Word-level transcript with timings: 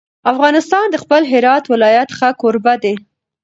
افغانستان 0.31 0.85
د 0.89 0.95
خپل 1.03 1.21
هرات 1.31 1.63
ولایت 1.73 2.09
ښه 2.17 2.29
کوربه 2.41 2.73
دی. 2.83 2.95